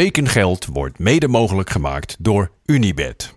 Tekengeld 0.00 0.66
wordt 0.66 0.98
mede 0.98 1.28
mogelijk 1.28 1.70
gemaakt 1.70 2.16
door 2.18 2.50
Unibed. 2.64 3.34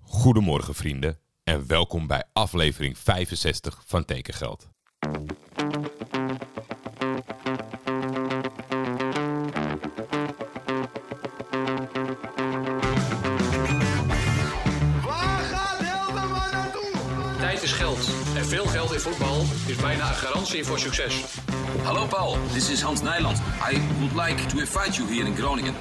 Goedemorgen 0.00 0.74
vrienden 0.74 1.18
en 1.44 1.66
welkom 1.66 2.06
bij 2.06 2.24
aflevering 2.32 2.98
65 2.98 3.82
van 3.86 4.04
Tekengeld. 4.04 4.68
Is 19.76 19.82
bijna 19.82 20.08
een 20.08 20.14
garantie 20.14 20.64
voor 20.64 20.78
succes. 20.78 21.24
Hallo 21.82 22.06
Paul, 22.06 22.36
this 22.52 22.70
is 22.70 22.80
Hans 22.80 23.02
Nijland. 23.02 23.38
I 23.72 23.80
would 23.98 24.26
like 24.26 24.46
to 24.46 24.58
invite 24.58 24.92
you 24.92 25.14
here 25.14 25.26
in 25.26 25.36
Groningen. 25.36 25.74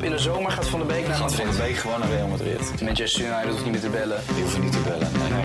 In 0.00 0.10
de 0.10 0.18
zomer 0.18 0.50
gaat 0.50 0.68
Van 0.68 0.78
der 0.78 0.88
Beek 0.88 1.06
naar 1.06 1.16
Gaat 1.16 1.34
Van 1.34 1.46
Madrid. 1.46 1.66
de 1.66 1.72
Beek 1.72 1.76
gewoon 1.76 2.00
naar 2.00 2.08
Real 2.08 2.28
Madrid. 2.28 2.82
Manchester 2.82 3.24
United 3.24 3.50
hoeft 3.50 3.62
niet 3.62 3.72
meer 3.72 3.80
te 3.80 3.88
bellen. 3.88 4.22
Die 4.34 4.42
hoeven 4.42 4.60
niet 4.60 4.72
te 4.72 4.80
bellen. 4.80 5.12
Nee, 5.18 5.30
nee. 5.30 5.44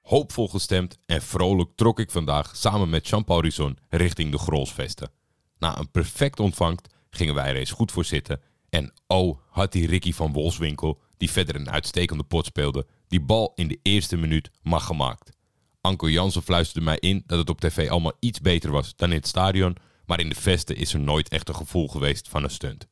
Hoopvol 0.00 0.48
gestemd 0.48 0.98
en 1.06 1.22
vrolijk 1.22 1.70
trok 1.74 1.98
ik 1.98 2.10
vandaag 2.10 2.56
samen 2.56 2.90
met 2.90 3.08
Jean-Paul 3.08 3.40
Risson 3.40 3.78
richting 3.88 4.30
de 4.30 4.38
Grolsvesten. 4.38 5.10
Na 5.58 5.78
een 5.78 5.90
perfect 5.90 6.40
ontvangst 6.40 6.88
gingen 7.10 7.34
wij 7.34 7.48
er 7.48 7.56
eens 7.56 7.70
goed 7.70 7.92
voor 7.92 8.04
zitten. 8.04 8.40
En 8.70 8.92
oh, 9.06 9.38
had 9.50 9.72
die 9.72 9.86
Ricky 9.86 10.12
van 10.12 10.32
Wolfswinkel, 10.32 11.00
die 11.16 11.30
verder 11.30 11.54
een 11.54 11.70
uitstekende 11.70 12.24
pot 12.24 12.46
speelde, 12.46 12.86
die 13.08 13.20
bal 13.20 13.52
in 13.54 13.68
de 13.68 13.78
eerste 13.82 14.16
minuut 14.16 14.50
mag 14.62 14.86
gemaakt. 14.86 15.30
Anko 15.80 16.08
Jansen 16.08 16.42
fluisterde 16.42 16.84
mij 16.84 16.98
in 16.98 17.22
dat 17.26 17.38
het 17.38 17.50
op 17.50 17.60
tv 17.60 17.88
allemaal 17.88 18.16
iets 18.20 18.40
beter 18.40 18.70
was 18.70 18.96
dan 18.96 19.10
in 19.10 19.16
het 19.16 19.26
stadion, 19.26 19.76
maar 20.06 20.20
in 20.20 20.28
de 20.28 20.34
vesten 20.34 20.76
is 20.76 20.94
er 20.94 21.00
nooit 21.00 21.28
echt 21.28 21.48
een 21.48 21.54
gevoel 21.54 21.88
geweest 21.88 22.28
van 22.28 22.44
een 22.44 22.50
stunt. 22.50 22.86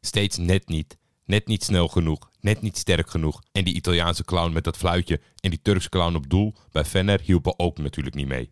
Steeds 0.00 0.36
net 0.36 0.68
niet, 0.68 0.96
net 1.24 1.46
niet 1.46 1.64
snel 1.64 1.88
genoeg, 1.88 2.30
net 2.40 2.60
niet 2.62 2.78
sterk 2.78 3.10
genoeg. 3.10 3.42
En 3.52 3.64
die 3.64 3.74
Italiaanse 3.74 4.24
clown 4.24 4.52
met 4.52 4.64
dat 4.64 4.76
fluitje 4.76 5.20
en 5.40 5.50
die 5.50 5.62
Turkse 5.62 5.88
clown 5.88 6.14
op 6.14 6.30
doel 6.30 6.54
bij 6.72 6.84
Venner 6.84 7.20
hielpen 7.20 7.58
ook 7.58 7.78
natuurlijk 7.78 8.16
niet 8.16 8.28
mee. 8.28 8.50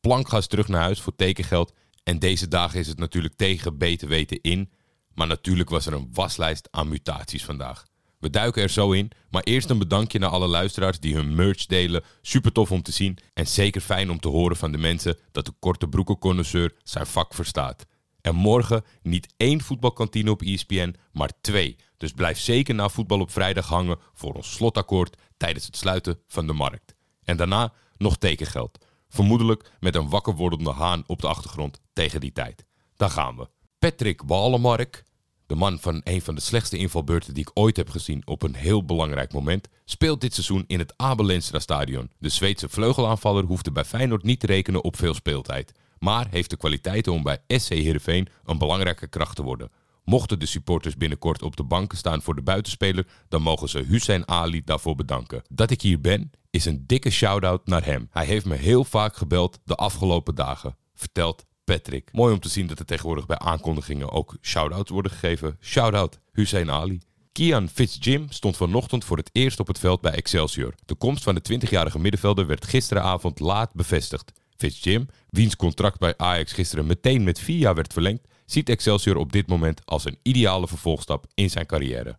Plankgas 0.00 0.46
terug 0.46 0.68
naar 0.68 0.80
huis 0.80 1.00
voor 1.00 1.16
tekengeld 1.16 1.72
en 2.02 2.18
deze 2.18 2.48
dagen 2.48 2.78
is 2.78 2.86
het 2.86 2.98
natuurlijk 2.98 3.34
tegen 3.36 3.78
beter 3.78 4.08
weten 4.08 4.40
in. 4.40 4.70
Maar 5.14 5.26
natuurlijk 5.26 5.70
was 5.70 5.86
er 5.86 5.92
een 5.92 6.08
waslijst 6.12 6.68
aan 6.70 6.88
mutaties 6.88 7.44
vandaag. 7.44 7.86
We 8.18 8.30
duiken 8.30 8.62
er 8.62 8.68
zo 8.68 8.92
in, 8.92 9.10
maar 9.30 9.42
eerst 9.42 9.70
een 9.70 9.78
bedankje 9.78 10.18
naar 10.18 10.30
alle 10.30 10.46
luisteraars 10.46 11.00
die 11.00 11.14
hun 11.14 11.34
merch 11.34 11.66
delen. 11.66 12.04
Super 12.22 12.52
tof 12.52 12.72
om 12.72 12.82
te 12.82 12.92
zien 12.92 13.18
en 13.34 13.46
zeker 13.46 13.80
fijn 13.80 14.10
om 14.10 14.20
te 14.20 14.28
horen 14.28 14.56
van 14.56 14.72
de 14.72 14.78
mensen 14.78 15.18
dat 15.32 15.46
de 15.46 15.52
korte 15.58 15.88
broekenconnoisseur 15.88 16.74
zijn 16.82 17.06
vak 17.06 17.34
verstaat. 17.34 17.86
En 18.20 18.34
morgen 18.34 18.84
niet 19.02 19.34
één 19.36 19.60
voetbalkantine 19.60 20.30
op 20.30 20.42
ESPN, 20.42 20.94
maar 21.12 21.30
twee. 21.40 21.76
Dus 21.96 22.12
blijf 22.12 22.38
zeker 22.38 22.74
na 22.74 22.88
voetbal 22.88 23.20
op 23.20 23.30
vrijdag 23.30 23.66
hangen 23.66 23.98
voor 24.14 24.34
ons 24.34 24.52
slotakkoord 24.52 25.16
tijdens 25.36 25.66
het 25.66 25.76
sluiten 25.76 26.18
van 26.26 26.46
de 26.46 26.52
markt. 26.52 26.94
En 27.24 27.36
daarna 27.36 27.72
nog 27.96 28.16
tekengeld. 28.16 28.78
Vermoedelijk 29.08 29.72
met 29.80 29.94
een 29.94 30.08
wakker 30.08 30.34
wordende 30.34 30.70
haan 30.70 31.04
op 31.06 31.20
de 31.20 31.28
achtergrond 31.28 31.80
tegen 31.92 32.20
die 32.20 32.32
tijd. 32.32 32.64
Daar 32.96 33.10
gaan 33.10 33.36
we. 33.36 33.48
Patrick 33.78 34.22
Walemark, 34.26 35.04
de 35.48 35.54
man 35.54 35.78
van 35.78 36.00
een 36.04 36.22
van 36.22 36.34
de 36.34 36.40
slechtste 36.40 36.76
invalbeurten 36.76 37.34
die 37.34 37.42
ik 37.42 37.50
ooit 37.54 37.76
heb 37.76 37.90
gezien 37.90 38.22
op 38.24 38.42
een 38.42 38.54
heel 38.54 38.84
belangrijk 38.84 39.32
moment, 39.32 39.68
speelt 39.84 40.20
dit 40.20 40.34
seizoen 40.34 40.64
in 40.66 40.78
het 40.78 40.92
Abel 40.96 41.24
Lenstra 41.24 41.58
stadion. 41.58 42.10
De 42.18 42.28
Zweedse 42.28 42.68
vleugelaanvaller 42.68 43.44
hoefde 43.44 43.72
bij 43.72 43.84
Feyenoord 43.84 44.22
niet 44.22 44.40
te 44.40 44.46
rekenen 44.46 44.84
op 44.84 44.96
veel 44.96 45.14
speeltijd, 45.14 45.72
maar 45.98 46.26
heeft 46.30 46.50
de 46.50 46.56
kwaliteiten 46.56 47.12
om 47.12 47.22
bij 47.22 47.38
SC 47.46 47.68
Heerenveen 47.68 48.28
een 48.44 48.58
belangrijke 48.58 49.06
kracht 49.06 49.36
te 49.36 49.42
worden. 49.42 49.70
Mochten 50.04 50.38
de 50.38 50.46
supporters 50.46 50.96
binnenkort 50.96 51.42
op 51.42 51.56
de 51.56 51.64
banken 51.64 51.98
staan 51.98 52.22
voor 52.22 52.34
de 52.34 52.42
buitenspeler, 52.42 53.06
dan 53.28 53.42
mogen 53.42 53.68
ze 53.68 53.78
Hussein 53.78 54.28
Ali 54.28 54.62
daarvoor 54.64 54.94
bedanken. 54.94 55.42
Dat 55.48 55.70
ik 55.70 55.82
hier 55.82 56.00
ben, 56.00 56.30
is 56.50 56.64
een 56.64 56.84
dikke 56.86 57.10
shout-out 57.10 57.66
naar 57.66 57.84
hem. 57.84 58.08
Hij 58.10 58.26
heeft 58.26 58.46
me 58.46 58.54
heel 58.54 58.84
vaak 58.84 59.16
gebeld 59.16 59.58
de 59.64 59.74
afgelopen 59.74 60.34
dagen, 60.34 60.76
vertelt 60.94 61.46
Patrick. 61.68 62.08
Mooi 62.12 62.32
om 62.32 62.40
te 62.40 62.48
zien 62.48 62.66
dat 62.66 62.78
er 62.78 62.84
tegenwoordig 62.84 63.26
bij 63.26 63.38
aankondigingen 63.38 64.10
ook 64.10 64.36
shout-outs 64.42 64.90
worden 64.90 65.12
gegeven. 65.12 65.56
Shout-out 65.60 66.18
Hussein 66.32 66.70
Ali. 66.70 67.00
Kian 67.32 67.68
Fitzjim 67.68 68.26
stond 68.30 68.56
vanochtend 68.56 69.04
voor 69.04 69.16
het 69.16 69.30
eerst 69.32 69.60
op 69.60 69.66
het 69.66 69.78
veld 69.78 70.00
bij 70.00 70.12
Excelsior. 70.12 70.74
De 70.84 70.94
komst 70.94 71.22
van 71.22 71.34
de 71.34 71.60
20-jarige 71.60 71.98
middenvelder 71.98 72.46
werd 72.46 72.66
gisteravond 72.66 73.40
laat 73.40 73.72
bevestigd. 73.72 74.32
Fitzjim, 74.56 75.06
wiens 75.30 75.56
contract 75.56 75.98
bij 75.98 76.14
Ajax 76.16 76.52
gisteren 76.52 76.86
meteen 76.86 77.24
met 77.24 77.40
vier 77.40 77.58
jaar 77.58 77.74
werd 77.74 77.92
verlengd, 77.92 78.26
ziet 78.46 78.68
Excelsior 78.68 79.16
op 79.16 79.32
dit 79.32 79.46
moment 79.46 79.80
als 79.84 80.04
een 80.04 80.18
ideale 80.22 80.68
vervolgstap 80.68 81.26
in 81.34 81.50
zijn 81.50 81.66
carrière. 81.66 82.18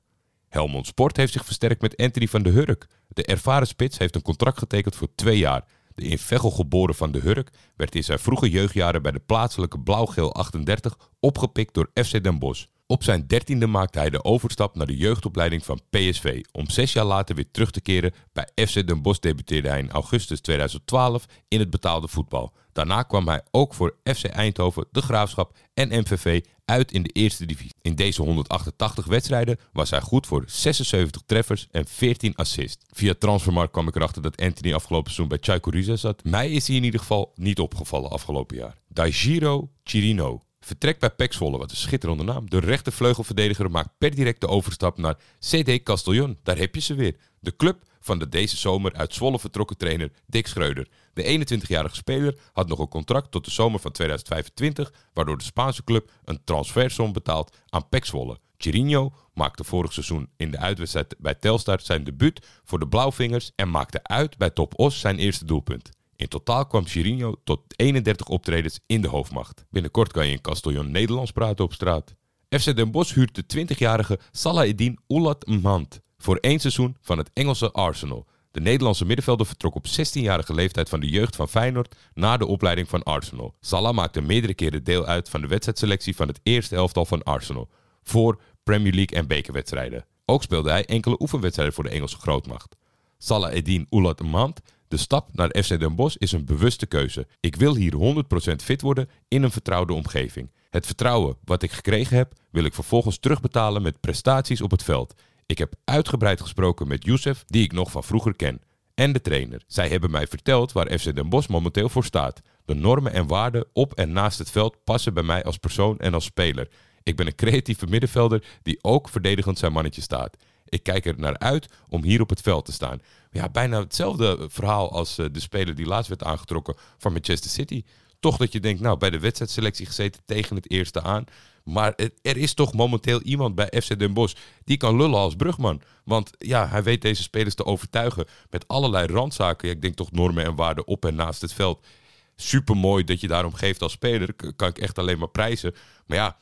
Helmond 0.50 0.88
Sport 0.88 1.18
heeft 1.18 1.34
zich 1.34 1.46
versterkt 1.46 1.82
met 1.82 1.98
Anthony 1.98 2.28
van 2.28 2.44
de 2.44 2.50
Hurk. 2.50 2.88
De 3.08 3.26
ervaren 3.26 3.68
spits 3.68 3.98
heeft 3.98 4.16
een 4.16 4.22
contract 4.22 4.58
getekend 4.58 4.96
voor 4.96 5.08
twee 5.16 5.38
jaar. 5.38 5.66
De 6.00 6.06
in 6.06 6.18
Veghel 6.18 6.52
geboren 6.52 6.96
van 6.96 7.12
de 7.12 7.20
Hurk 7.20 7.50
werd 7.76 7.96
in 7.96 8.04
zijn 8.04 8.20
vroege 8.20 8.50
jeugdjaren 8.50 9.02
bij 9.02 9.12
de 9.12 9.20
plaatselijke 9.20 9.80
Blauw-Geel 9.80 10.34
38 10.34 10.98
opgepikt 11.20 11.74
door 11.74 11.92
FC 11.94 12.24
Den 12.24 12.40
Bosch. 12.40 12.66
Op 12.88 13.04
zijn 13.04 13.28
dertiende 13.28 13.68
maakte 13.68 14.00
hij 14.00 14.10
de 14.10 14.24
overstap 14.24 14.76
naar 14.76 14.86
de 14.88 14.98
jeugdopleiding 14.98 15.66
van 15.66 15.82
PSV. 15.90 16.44
Om 16.52 16.70
zes 16.70 16.94
jaar 16.94 17.06
later 17.06 17.36
weer 17.36 17.52
terug 17.52 17.72
te 17.72 17.82
keren 17.82 18.14
bij 18.34 18.68
FC 18.68 18.88
Den 18.88 19.02
Bosch 19.02 19.20
debuteerde 19.20 19.70
hij 19.70 19.80
in 19.80 19.92
augustus 19.92 20.42
2012 20.42 21.26
in 21.48 21.60
het 21.60 21.70
betaalde 21.70 22.08
voetbal. 22.08 22.54
Daarna 22.80 23.04
kwam 23.04 23.28
hij 23.28 23.42
ook 23.52 23.74
voor 23.74 23.96
FC 24.04 24.26
Eindhoven, 24.26 24.86
De 24.92 25.02
Graafschap 25.02 25.58
en 25.74 26.00
MVV 26.00 26.42
uit 26.66 26.92
in 26.92 27.04
de 27.04 27.10
eerste 27.10 27.46
divisie. 27.46 27.76
In 27.82 27.96
deze 27.96 28.22
188 28.22 29.06
wedstrijden 29.06 29.58
was 29.72 29.90
hij 29.90 30.02
goed 30.02 30.28
voor 30.28 30.44
76 30.48 31.22
treffers 31.26 31.68
en 31.72 31.88
14 31.88 32.36
assists. 32.36 32.86
Via 32.90 33.14
Transfermarkt 33.20 33.72
kwam 33.72 33.88
ik 33.88 33.96
erachter 33.96 34.22
dat 34.22 34.42
Anthony 34.42 34.74
afgelopen 34.74 35.12
seizoen 35.12 35.28
bij 35.28 35.38
Chaiko 35.42 35.70
Riza 35.70 35.96
zat. 35.96 36.24
Mij 36.24 36.52
is 36.52 36.68
hij 36.68 36.76
in 36.76 36.84
ieder 36.84 37.00
geval 37.00 37.32
niet 37.36 37.60
opgevallen 37.60 38.10
afgelopen 38.10 38.58
jaar. 38.58 38.78
Daijiro 38.88 39.70
Chirino. 39.84 40.42
Vertrekt 40.60 41.00
bij 41.00 41.10
Pek 41.10 41.34
wat 41.34 41.72
een 41.72 41.78
schitterende 41.78 42.24
naam. 42.24 42.50
De 42.50 42.60
rechtervleugelverdediger 42.60 43.72
maakt 43.72 43.90
per 43.98 44.16
direct 44.16 44.42
de 44.42 44.48
overstap 44.48 44.98
naar 44.98 45.18
CD 45.40 45.84
Castellon. 45.84 46.38
Daar 46.44 46.58
heb 46.58 46.76
je 46.76 46.82
ze 46.82 46.94
weer. 46.94 47.16
De 47.40 47.56
club 47.56 47.84
van 48.00 48.20
de 48.20 48.30
deze 48.30 48.58
zomer 48.58 48.94
uit 48.94 49.14
Zwolle 49.14 49.40
vertrokken 49.40 49.78
trainer 49.78 50.12
Dick 50.26 50.48
Schreuder. 50.48 50.88
De 51.14 51.46
21-jarige 51.46 51.96
speler 51.96 52.40
had 52.54 52.68
nog 52.68 52.80
een 52.80 52.88
contract 52.88 53.32
tot 53.32 53.46
de 53.46 53.52
zomer 53.52 53.80
van 53.80 53.92
2025, 53.92 54.94
waardoor 55.14 55.38
de 55.38 55.44
Spaanse 55.44 55.84
club 55.84 56.12
een 56.24 56.44
transfersom 56.44 57.14
betaalt 57.14 57.58
aan 57.70 57.90
Pek 57.90 58.06
Zwolle. 58.06 58.40
Chirinho 58.58 59.14
maakte 59.34 59.64
vorig 59.64 59.94
seizoen 59.94 60.30
in 60.38 60.52
de 60.52 60.58
uitwedstrijd 60.58 61.16
bij 61.20 61.36
Telstar 61.36 61.82
zijn 61.82 62.04
debuut 62.04 62.48
voor 62.64 62.80
de 62.80 62.88
Blauwvingers 62.88 63.52
en 63.56 63.70
maakte 63.72 64.04
uit 64.04 64.38
bij 64.38 64.50
Top 64.50 64.74
Os 64.80 65.00
zijn 65.00 65.18
eerste 65.18 65.46
doelpunt. 65.46 65.90
In 66.16 66.28
totaal 66.28 66.68
kwam 66.68 66.86
Chirinho 66.86 67.36
tot 67.44 67.62
31 67.76 68.28
optredens 68.28 68.80
in 68.86 69.02
de 69.02 69.08
hoofdmacht. 69.08 69.66
Binnenkort 69.70 70.12
kan 70.12 70.26
je 70.26 70.32
in 70.32 70.42
Castellon 70.42 70.92
Nederlands 70.92 71.32
praten 71.32 71.66
op 71.66 71.74
straat. 71.74 72.16
FC 72.50 72.76
Den 72.76 72.92
Bosch 72.92 73.14
huurt 73.14 73.36
de 73.36 73.66
20-jarige 73.66 74.20
Salaheddin 74.32 75.00
Oulat 75.08 75.48
Mhand 75.48 76.02
voor 76.20 76.36
één 76.36 76.60
seizoen 76.60 76.98
van 77.02 77.18
het 77.18 77.30
Engelse 77.34 77.72
Arsenal. 77.72 78.26
De 78.52 78.60
Nederlandse 78.60 79.06
middenvelder 79.06 79.46
vertrok 79.46 79.76
op 79.76 79.86
16-jarige 79.88 80.54
leeftijd 80.54 80.90
van 80.90 81.00
de 81.00 81.10
jeugd 81.10 81.36
van 81.36 81.50
Feyenoord 81.50 81.96
na 82.14 82.38
de 82.38 82.46
opleiding 82.46 82.90
van 82.90 83.04
Arsenal. 83.04 83.56
Salah 83.60 83.94
maakte 83.94 84.22
meerdere 84.22 84.54
keren 84.54 84.84
deel 84.84 85.06
uit 85.06 85.30
van 85.30 85.42
de 85.42 85.48
wedstrijdselectie 85.48 86.16
van 86.16 86.28
het 86.28 86.40
eerste 86.44 86.76
elftal 86.76 87.06
van 87.06 87.24
Arsenal 87.24 87.70
voor 88.04 88.42
Premier 88.64 88.94
League 88.94 89.18
en 89.18 89.28
bekerwedstrijden. 89.28 90.06
Ook 90.26 90.44
speelde 90.44 90.70
hij 90.70 90.86
enkele 90.86 91.16
oefenwedstrijden 91.20 91.76
voor 91.76 91.84
de 91.84 91.90
Engelse 91.90 92.18
grootmacht. 92.18 92.76
Salah 93.18 93.54
Eddin 93.54 93.88
Oulat 93.90 94.22
Mand. 94.22 94.60
De 94.88 94.98
stap 94.98 95.30
naar 95.34 95.56
FC 95.64 95.80
Den 95.80 95.96
Bosch 95.96 96.16
is 96.18 96.32
een 96.32 96.46
bewuste 96.46 96.86
keuze. 96.86 97.28
Ik 97.40 97.56
wil 97.56 97.76
hier 97.76 97.94
100% 97.94 98.56
fit 98.64 98.82
worden 98.82 99.10
in 99.28 99.44
een 99.44 99.52
vertrouwde 99.52 99.94
omgeving. 99.94 100.52
Het 100.70 100.86
vertrouwen 100.86 101.38
wat 101.44 101.64
ik 101.64 101.72
gekregen 101.72 102.18
heb, 102.18 102.34
wil 102.52 102.64
ik 102.64 102.74
vervolgens 102.74 103.18
terugbetalen 103.18 103.82
met 103.82 104.00
prestaties 104.00 104.62
op 104.62 104.72
het 104.72 104.84
veld. 104.84 105.14
Ik 105.50 105.58
heb 105.58 105.74
uitgebreid 105.84 106.42
gesproken 106.42 106.88
met 106.88 107.06
Youssef, 107.06 107.44
die 107.48 107.64
ik 107.64 107.72
nog 107.72 107.92
van 107.92 108.04
vroeger 108.04 108.36
ken, 108.36 108.62
en 108.96 109.14
de 109.14 109.22
trainer. 109.22 109.64
Zij 109.68 109.90
hebben 109.90 110.12
mij 110.12 110.28
verteld 110.28 110.72
waar 110.72 111.00
FC 111.00 111.16
Den 111.16 111.30
Bosch 111.30 111.50
momenteel 111.50 111.90
voor 111.90 112.04
staat. 112.04 112.42
De 112.66 112.74
normen 112.74 113.14
en 113.14 113.28
waarden 113.28 113.66
op 113.74 113.94
en 113.94 114.12
naast 114.12 114.40
het 114.40 114.52
veld 114.52 114.84
passen 114.84 115.14
bij 115.14 115.24
mij 115.24 115.44
als 115.44 115.58
persoon 115.58 116.00
en 116.00 116.14
als 116.14 116.24
speler. 116.24 116.68
Ik 117.04 117.16
ben 117.16 117.28
een 117.28 117.36
creatieve 117.36 117.86
middenvelder 117.88 118.44
die 118.62 118.80
ook 118.82 119.10
verdedigend 119.10 119.58
zijn 119.58 119.72
mannetje 119.72 120.02
staat. 120.02 120.38
Ik 120.66 120.84
kijk 120.84 121.06
er 121.06 121.20
naar 121.20 121.38
uit 121.38 121.68
om 121.88 122.04
hier 122.04 122.22
op 122.22 122.30
het 122.30 122.42
veld 122.42 122.66
te 122.66 122.72
staan. 122.72 123.02
Ja, 123.32 123.50
bijna 123.50 123.80
hetzelfde 123.80 124.48
verhaal 124.50 124.92
als 124.92 125.18
eh, 125.18 125.26
de 125.32 125.40
speler 125.40 125.76
die 125.76 125.86
laatst 125.86 126.10
werd 126.10 126.24
aangetrokken 126.24 126.76
van 126.98 127.12
Manchester 127.12 127.52
City. 127.52 127.84
Toch 128.20 128.38
dat 128.38 128.52
je 128.52 128.60
denkt, 128.60 128.82
nou, 128.82 128.98
bij 128.98 129.10
de 129.10 129.20
wedstrijdselectie 129.20 129.86
gezeten 129.86 130.22
tegen 130.26 130.56
het 130.56 130.72
eerste 130.72 131.02
aan. 131.02 131.26
Maar 131.64 131.94
er 132.22 132.38
is 132.38 132.54
toch 132.54 132.74
momenteel 132.74 133.22
iemand 133.22 133.56
bij 133.56 133.72
FC 133.82 134.00
Den 134.00 134.14
Bosch 134.14 134.36
die 134.64 134.78
kan 134.78 134.98
lullen 134.98 135.20
als 135.20 135.36
brugman. 135.36 135.82
Want 136.04 136.32
ja, 136.38 136.68
hij 136.68 136.84
weet 136.84 137.02
deze 137.02 137.22
spelers 137.22 137.56
te 137.56 137.66
overtuigen 137.66 138.26
met 138.50 138.68
allerlei 138.68 139.08
randzaken. 139.08 139.70
Ik 139.70 139.82
denk 139.82 139.96
toch 139.96 140.12
normen 140.12 140.46
en 140.46 140.56
waarden 140.56 140.88
op 140.88 141.06
en 141.06 141.16
naast 141.16 141.42
het 141.42 141.54
veld. 141.54 141.88
super 142.36 142.78
mooi 142.78 143.04
dat 143.04 143.22
je 143.22 143.28
daarom 143.28 143.54
geeft 143.54 143.82
als 143.82 143.92
speler. 143.92 144.34
Kan 144.56 144.70
ik 144.70 144.78
echt 144.78 144.98
alleen 144.98 145.20
maar 145.20 145.30
prijzen. 145.30 145.76
Maar 146.06 146.18
ja, 146.18 146.38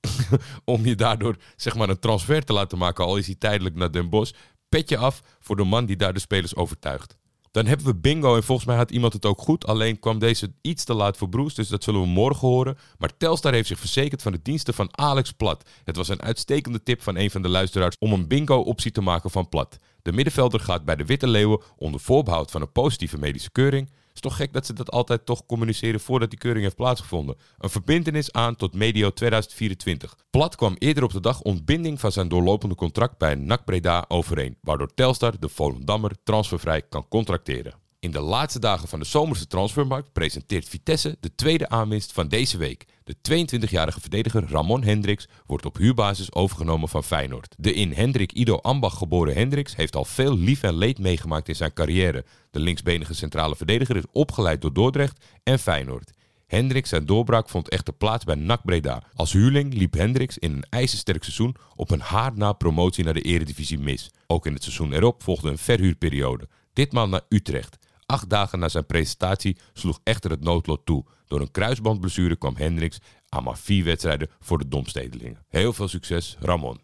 om 0.64 0.86
je 0.86 0.94
daardoor 0.94 1.36
zeg 1.56 1.74
maar 1.74 1.88
een 1.88 1.98
transfer 1.98 2.44
te 2.44 2.52
laten 2.52 2.78
maken, 2.78 3.04
al 3.04 3.16
is 3.16 3.26
hij 3.26 3.36
tijdelijk 3.38 3.74
naar 3.74 3.92
Den 3.92 4.08
Bosch, 4.08 4.32
pet 4.68 4.88
je 4.88 4.96
af 4.96 5.22
voor 5.40 5.56
de 5.56 5.64
man 5.64 5.86
die 5.86 5.96
daar 5.96 6.14
de 6.14 6.20
spelers 6.20 6.54
overtuigt. 6.54 7.16
Dan 7.54 7.66
hebben 7.66 7.86
we 7.86 7.94
bingo 7.94 8.36
en 8.36 8.42
volgens 8.42 8.66
mij 8.66 8.76
had 8.76 8.90
iemand 8.90 9.12
het 9.12 9.26
ook 9.26 9.40
goed. 9.40 9.66
Alleen 9.66 9.98
kwam 9.98 10.18
deze 10.18 10.52
iets 10.60 10.84
te 10.84 10.94
laat 10.94 11.16
voor 11.16 11.28
Broes, 11.28 11.54
dus 11.54 11.68
dat 11.68 11.84
zullen 11.84 12.00
we 12.00 12.06
morgen 12.06 12.48
horen. 12.48 12.78
Maar 12.98 13.16
Telstar 13.16 13.52
heeft 13.52 13.68
zich 13.68 13.78
verzekerd 13.78 14.22
van 14.22 14.32
de 14.32 14.40
diensten 14.42 14.74
van 14.74 14.98
Alex 14.98 15.32
Plat. 15.32 15.68
Het 15.84 15.96
was 15.96 16.08
een 16.08 16.22
uitstekende 16.22 16.82
tip 16.82 17.02
van 17.02 17.16
een 17.16 17.30
van 17.30 17.42
de 17.42 17.48
luisteraars 17.48 17.96
om 17.98 18.12
een 18.12 18.28
bingo-optie 18.28 18.90
te 18.90 19.00
maken 19.00 19.30
van 19.30 19.48
Plat. 19.48 19.78
De 20.02 20.12
middenvelder 20.12 20.60
gaat 20.60 20.84
bij 20.84 20.96
de 20.96 21.04
Witte 21.04 21.26
Leeuwen 21.26 21.60
onder 21.76 22.00
voorbehoud 22.00 22.50
van 22.50 22.60
een 22.60 22.72
positieve 22.72 23.18
medische 23.18 23.50
keuring. 23.50 23.90
Is 24.14 24.20
toch 24.20 24.36
gek 24.36 24.52
dat 24.52 24.66
ze 24.66 24.72
dat 24.72 24.90
altijd 24.90 25.26
toch 25.26 25.46
communiceren 25.46 26.00
voordat 26.00 26.30
die 26.30 26.38
keuring 26.38 26.64
heeft 26.64 26.76
plaatsgevonden. 26.76 27.36
Een 27.58 27.70
verbindenis 27.70 28.32
aan 28.32 28.56
tot 28.56 28.74
medio 28.74 29.10
2024. 29.10 30.16
Plat 30.30 30.56
kwam 30.56 30.76
eerder 30.78 31.04
op 31.04 31.12
de 31.12 31.20
dag 31.20 31.40
ontbinding 31.40 32.00
van 32.00 32.12
zijn 32.12 32.28
doorlopende 32.28 32.74
contract 32.74 33.18
bij 33.18 33.34
NAC 33.34 33.64
Breda 33.64 34.04
overeen, 34.08 34.58
waardoor 34.60 34.94
Telstar 34.94 35.40
de 35.40 35.48
Volendammer 35.48 36.10
transfervrij 36.24 36.82
kan 36.82 37.08
contracteren. 37.08 37.83
In 38.04 38.10
de 38.10 38.20
laatste 38.20 38.58
dagen 38.58 38.88
van 38.88 38.98
de 38.98 39.04
zomerse 39.04 39.46
transfermarkt 39.46 40.12
presenteert 40.12 40.68
Vitesse 40.68 41.16
de 41.20 41.34
tweede 41.34 41.68
aanwinst 41.68 42.12
van 42.12 42.28
deze 42.28 42.56
week. 42.56 42.86
De 43.04 43.16
22-jarige 43.16 44.00
verdediger 44.00 44.44
Ramon 44.48 44.82
Hendricks 44.82 45.28
wordt 45.46 45.66
op 45.66 45.76
huurbasis 45.76 46.32
overgenomen 46.32 46.88
van 46.88 47.04
Feyenoord. 47.04 47.54
De 47.58 47.72
in 47.72 47.92
Hendrik 47.92 48.32
Ido 48.32 48.56
Ambach 48.56 48.98
geboren 48.98 49.34
Hendricks 49.34 49.76
heeft 49.76 49.96
al 49.96 50.04
veel 50.04 50.36
lief 50.36 50.62
en 50.62 50.74
leed 50.74 50.98
meegemaakt 50.98 51.48
in 51.48 51.56
zijn 51.56 51.72
carrière. 51.72 52.24
De 52.50 52.58
linksbenige 52.60 53.14
centrale 53.14 53.56
verdediger 53.56 53.96
is 53.96 54.06
opgeleid 54.12 54.60
door 54.60 54.72
Dordrecht 54.72 55.24
en 55.42 55.58
Feyenoord. 55.58 56.10
Hendricks 56.46 56.88
zijn 56.88 57.06
doorbraak 57.06 57.48
vond 57.48 57.68
echter 57.68 57.94
plaats 57.94 58.24
bij 58.24 58.34
NAC 58.34 58.64
Breda. 58.64 59.02
Als 59.14 59.32
huurling 59.32 59.74
liep 59.74 59.94
Hendricks 59.94 60.38
in 60.38 60.52
een 60.52 60.66
ijzersterk 60.70 61.22
seizoen 61.22 61.56
op 61.74 61.90
een 61.90 62.00
haar 62.00 62.32
na 62.34 62.52
promotie 62.52 63.04
naar 63.04 63.14
de 63.14 63.22
eredivisie 63.22 63.78
mis. 63.78 64.10
Ook 64.26 64.46
in 64.46 64.52
het 64.52 64.62
seizoen 64.62 64.92
erop 64.92 65.22
volgde 65.22 65.50
een 65.50 65.58
verhuurperiode. 65.58 66.48
Ditmaal 66.72 67.08
naar 67.08 67.22
Utrecht. 67.28 67.82
Acht 68.06 68.30
dagen 68.30 68.58
na 68.58 68.68
zijn 68.68 68.86
presentatie 68.86 69.56
sloeg 69.72 70.00
echter 70.02 70.30
het 70.30 70.44
noodlot 70.44 70.86
toe. 70.86 71.04
Door 71.26 71.40
een 71.40 71.50
kruisbandblessure 71.50 72.36
kwam 72.36 72.56
Hendricks 72.56 72.98
aan 73.28 73.44
maar 73.44 73.58
vier 73.58 73.84
wedstrijden 73.84 74.30
voor 74.40 74.58
de 74.58 74.68
Domstedelingen. 74.68 75.44
Heel 75.48 75.72
veel 75.72 75.88
succes, 75.88 76.36
Ramon. 76.40 76.80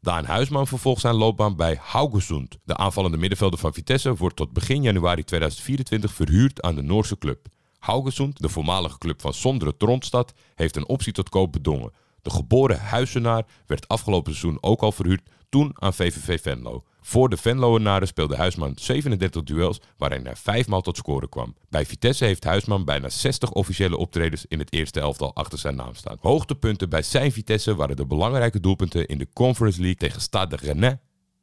Daan 0.00 0.24
Huisman 0.24 0.66
vervolgt 0.66 1.00
zijn 1.00 1.14
loopbaan 1.14 1.56
bij 1.56 1.78
Haugesund. 1.80 2.58
De 2.64 2.76
aanvallende 2.76 3.16
middenvelder 3.16 3.58
van 3.58 3.74
Vitesse 3.74 4.14
wordt 4.14 4.36
tot 4.36 4.52
begin 4.52 4.82
januari 4.82 5.24
2024 5.24 6.12
verhuurd 6.12 6.62
aan 6.62 6.74
de 6.74 6.82
Noorse 6.82 7.18
club. 7.18 7.46
Haugesund, 7.78 8.42
de 8.42 8.48
voormalige 8.48 8.98
club 8.98 9.20
van 9.20 9.34
Sondre 9.34 9.76
Trondstad, 9.76 10.32
heeft 10.54 10.76
een 10.76 10.88
optie 10.88 11.12
tot 11.12 11.28
koop 11.28 11.52
bedongen. 11.52 11.92
De 12.22 12.30
geboren 12.30 12.80
Huizenaar 12.80 13.46
werd 13.66 13.88
afgelopen 13.88 14.34
seizoen 14.34 14.58
ook 14.60 14.80
al 14.80 14.92
verhuurd, 14.92 15.30
toen 15.48 15.70
aan 15.74 15.94
VVV 15.94 16.40
Venlo. 16.42 16.84
Voor 17.06 17.28
de 17.28 17.36
Venloenaren 17.36 18.06
speelde 18.06 18.36
Huisman 18.36 18.72
37 18.76 19.42
duels 19.42 19.80
waarin 19.96 20.24
hij 20.24 20.36
vijfmaal 20.36 20.80
tot 20.80 20.96
scoren 20.96 21.28
kwam. 21.28 21.56
Bij 21.68 21.86
Vitesse 21.86 22.24
heeft 22.24 22.44
Huisman 22.44 22.84
bijna 22.84 23.08
60 23.08 23.50
officiële 23.50 23.96
optredens 23.96 24.46
in 24.48 24.58
het 24.58 24.72
eerste 24.72 25.00
elftal 25.00 25.34
achter 25.34 25.58
zijn 25.58 25.76
naam 25.76 25.94
staan. 25.94 26.16
Hoogtepunten 26.20 26.88
bij 26.88 27.02
zijn 27.02 27.32
Vitesse 27.32 27.74
waren 27.74 27.96
de 27.96 28.06
belangrijke 28.06 28.60
doelpunten 28.60 29.06
in 29.06 29.18
de 29.18 29.28
Conference 29.32 29.80
League 29.80 29.98
tegen 29.98 30.20
Stade 30.20 30.56
Rennais 30.56 30.96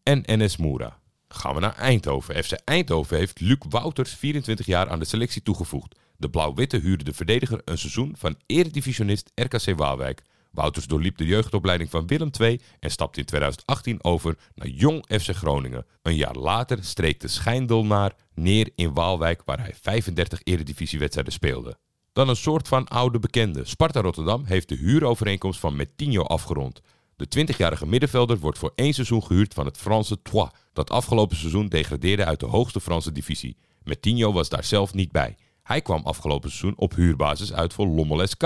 en 0.03 0.23
NS 0.25 0.57
Moura. 0.57 0.99
Gaan 1.27 1.53
we 1.53 1.59
naar 1.59 1.75
Eindhoven. 1.75 2.43
FC 2.43 2.51
Eindhoven 2.51 3.17
heeft 3.17 3.39
Luc 3.39 3.59
Wouters, 3.69 4.11
24 4.11 4.65
jaar, 4.65 4.89
aan 4.89 4.99
de 4.99 5.05
selectie 5.05 5.41
toegevoegd. 5.41 5.95
De 6.17 6.29
Blauw-Witte 6.29 6.77
huurde 6.77 7.03
de 7.03 7.13
verdediger 7.13 7.61
een 7.65 7.77
seizoen 7.77 8.15
van 8.17 8.35
eredivisionist 8.45 9.31
RKC 9.35 9.77
Waalwijk. 9.77 10.21
Wouters 10.51 10.85
doorliep 10.85 11.17
de 11.17 11.25
jeugdopleiding 11.25 11.89
van 11.89 12.07
Willem 12.07 12.29
II 12.39 12.61
en 12.79 12.91
stapte 12.91 13.19
in 13.19 13.25
2018 13.25 14.03
over 14.03 14.37
naar 14.55 14.67
Jong 14.67 15.05
FC 15.07 15.29
Groningen. 15.29 15.85
Een 16.01 16.15
jaar 16.15 16.35
later 16.35 16.83
streek 16.83 17.19
de 17.19 17.27
schijndolnaar 17.27 18.13
neer 18.33 18.69
in 18.75 18.93
Waalwijk 18.93 19.41
waar 19.45 19.59
hij 19.59 19.73
35 19.81 20.39
eredivisiewedstrijden 20.43 21.33
speelde. 21.33 21.77
Dan 22.13 22.29
een 22.29 22.35
soort 22.35 22.67
van 22.67 22.87
oude 22.87 23.19
bekende. 23.19 23.65
Sparta 23.65 24.01
Rotterdam 24.01 24.43
heeft 24.45 24.69
de 24.69 24.75
huurovereenkomst 24.75 25.59
van 25.59 25.75
Metinho 25.75 26.23
afgerond. 26.23 26.81
De 27.15 27.47
20-jarige 27.47 27.87
middenvelder 27.87 28.39
wordt 28.39 28.57
voor 28.57 28.71
één 28.75 28.93
seizoen 28.93 29.23
gehuurd 29.23 29.53
van 29.53 29.65
het 29.65 29.77
Franse 29.77 30.21
Troyes, 30.21 30.49
dat 30.73 30.89
afgelopen 30.89 31.37
seizoen 31.37 31.67
degradeerde 31.67 32.25
uit 32.25 32.39
de 32.39 32.45
hoogste 32.45 32.79
Franse 32.79 33.11
divisie. 33.11 33.57
Metinho 33.83 34.33
was 34.33 34.49
daar 34.49 34.63
zelf 34.63 34.93
niet 34.93 35.11
bij. 35.11 35.35
Hij 35.63 35.81
kwam 35.81 36.01
afgelopen 36.03 36.49
seizoen 36.49 36.77
op 36.77 36.95
huurbasis 36.95 37.53
uit 37.53 37.73
voor 37.73 37.87
Lommel 37.87 38.27
SK. 38.27 38.43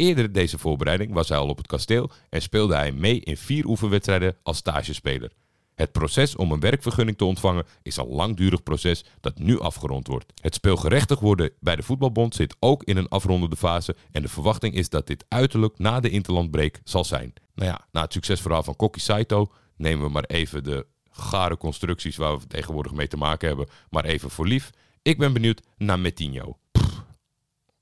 Eerder 0.00 0.32
deze 0.32 0.58
voorbereiding 0.58 1.12
was 1.12 1.28
hij 1.28 1.38
al 1.38 1.48
op 1.48 1.56
het 1.56 1.66
kasteel 1.66 2.10
en 2.28 2.42
speelde 2.42 2.74
hij 2.74 2.92
mee 2.92 3.20
in 3.20 3.36
vier 3.36 3.66
oefenwedstrijden 3.66 4.36
als 4.42 4.56
stagespeler. 4.56 5.32
Het 5.74 5.92
proces 5.92 6.36
om 6.36 6.52
een 6.52 6.60
werkvergunning 6.60 7.18
te 7.18 7.24
ontvangen 7.24 7.66
is 7.82 7.96
een 7.96 8.06
langdurig 8.06 8.62
proces 8.62 9.04
dat 9.20 9.38
nu 9.38 9.60
afgerond 9.60 10.06
wordt. 10.06 10.32
Het 10.42 10.54
speelgerechtig 10.54 11.20
worden 11.20 11.50
bij 11.60 11.76
de 11.76 11.82
voetbalbond 11.82 12.34
zit 12.34 12.56
ook 12.58 12.84
in 12.84 12.96
een 12.96 13.08
afrondende 13.08 13.56
fase 13.56 13.96
en 14.12 14.22
de 14.22 14.28
verwachting 14.28 14.74
is 14.74 14.88
dat 14.88 15.06
dit 15.06 15.24
uiterlijk 15.28 15.78
na 15.78 16.00
de 16.00 16.10
interlandbreak 16.10 16.80
zal 16.84 17.04
zijn. 17.04 17.32
Nou 17.54 17.70
ja, 17.70 17.86
na 17.92 18.02
het 18.02 18.12
succesverhaal 18.12 18.62
van 18.62 18.76
Kokki 18.76 19.00
Saito 19.00 19.52
nemen 19.76 20.06
we 20.06 20.12
maar 20.12 20.24
even 20.24 20.64
de 20.64 20.86
gare 21.10 21.56
constructies 21.56 22.16
waar 22.16 22.38
we 22.38 22.46
tegenwoordig 22.46 22.92
mee 22.92 23.08
te 23.08 23.16
maken 23.16 23.48
hebben, 23.48 23.68
maar 23.90 24.04
even 24.04 24.30
voor 24.30 24.46
lief. 24.46 24.70
Ik 25.02 25.18
ben 25.18 25.32
benieuwd 25.32 25.62
naar 25.76 25.98
Metinho. 25.98 26.58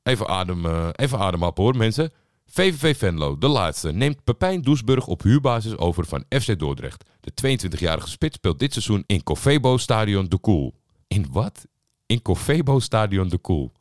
Even 0.06 0.28
adem, 0.28 0.66
eh, 0.66 0.88
even 0.92 1.18
adem 1.18 1.42
op 1.42 1.56
hoor 1.56 1.76
mensen. 1.76 2.12
VVV 2.46 2.96
Venlo, 2.96 3.38
de 3.38 3.48
laatste, 3.48 3.92
neemt 3.92 4.24
Pepijn 4.24 4.62
Doesburg 4.62 5.06
op 5.06 5.22
huurbasis 5.22 5.76
over 5.76 6.06
van 6.06 6.24
FC 6.28 6.58
Dordrecht. 6.58 7.04
De 7.20 7.32
22-jarige 7.34 8.08
spits 8.08 8.36
speelt 8.36 8.58
dit 8.58 8.72
seizoen 8.72 9.04
in 9.06 9.22
Cofebo 9.22 9.76
Stadion 9.76 10.28
de 10.28 10.38
Koel. 10.38 10.74
In 11.08 11.26
wat? 11.30 11.66
In 12.06 12.22
Cofebo 12.22 12.78
Stadion 12.78 13.28
de 13.28 13.38
Koel. 13.38 13.72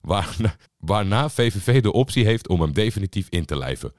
Waarna, 0.00 0.56
waarna 0.78 1.28
VVV 1.28 1.82
de 1.82 1.92
optie 1.92 2.24
heeft 2.24 2.48
om 2.48 2.60
hem 2.60 2.72
definitief 2.72 3.26
in 3.28 3.44
te 3.44 3.56
lijven. 3.56 3.92